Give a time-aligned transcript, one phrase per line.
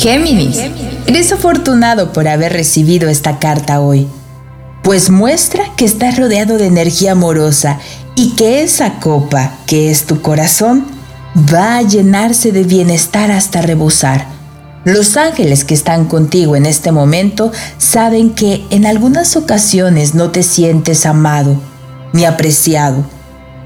[0.00, 0.56] Géminis,
[1.06, 4.08] eres afortunado por haber recibido esta carta hoy,
[4.82, 7.78] pues muestra que estás rodeado de energía amorosa
[8.14, 10.86] y que esa copa, que es tu corazón,
[11.52, 14.26] va a llenarse de bienestar hasta rebosar.
[14.86, 20.42] Los ángeles que están contigo en este momento saben que en algunas ocasiones no te
[20.42, 21.60] sientes amado
[22.14, 23.04] ni apreciado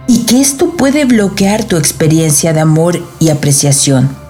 [0.09, 4.24] y que esto puede bloquear tu experiencia de amor y apreciación.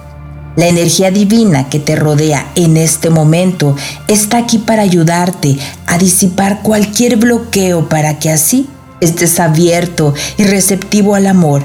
[0.55, 3.75] La energía divina que te rodea en este momento
[4.07, 8.69] está aquí para ayudarte a disipar cualquier bloqueo para que así
[9.01, 11.63] estés abierto y receptivo al amor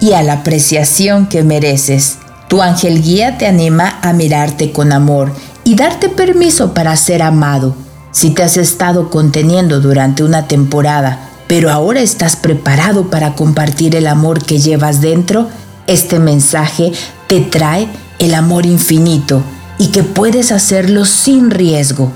[0.00, 2.18] y a la apreciación que mereces.
[2.48, 5.32] Tu ángel guía te anima a mirarte con amor
[5.64, 7.74] y darte permiso para ser amado.
[8.12, 14.06] Si te has estado conteniendo durante una temporada pero ahora estás preparado para compartir el
[14.06, 15.48] amor que llevas dentro,
[15.86, 16.92] este mensaje
[17.26, 19.42] te trae el amor infinito
[19.78, 22.12] y que puedes hacerlo sin riesgo.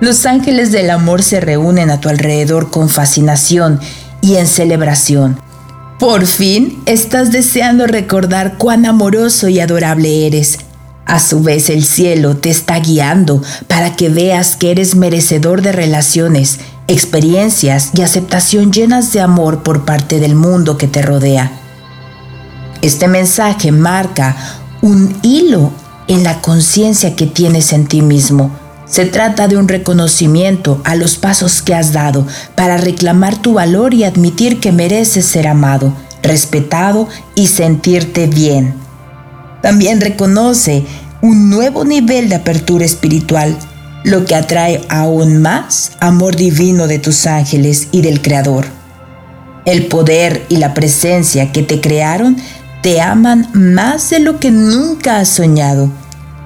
[0.00, 3.80] Los ángeles del amor se reúnen a tu alrededor con fascinación
[4.20, 5.40] y en celebración.
[5.98, 10.58] Por fin estás deseando recordar cuán amoroso y adorable eres.
[11.06, 15.72] A su vez el cielo te está guiando para que veas que eres merecedor de
[15.72, 21.63] relaciones experiencias y aceptación llenas de amor por parte del mundo que te rodea.
[22.84, 24.36] Este mensaje marca
[24.82, 25.72] un hilo
[26.06, 28.50] en la conciencia que tienes en ti mismo.
[28.84, 33.94] Se trata de un reconocimiento a los pasos que has dado para reclamar tu valor
[33.94, 38.74] y admitir que mereces ser amado, respetado y sentirte bien.
[39.62, 40.84] También reconoce
[41.22, 43.56] un nuevo nivel de apertura espiritual
[44.04, 48.66] lo que atrae aún más amor divino de tus ángeles y del Creador.
[49.64, 52.36] El poder y la presencia que te crearon
[52.84, 55.88] te aman más de lo que nunca has soñado.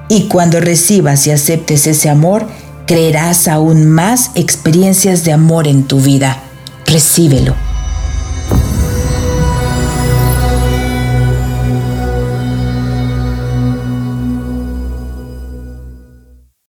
[0.09, 2.47] Y cuando recibas y aceptes ese amor,
[2.87, 6.41] creerás aún más experiencias de amor en tu vida.
[6.87, 7.68] Recíbelo.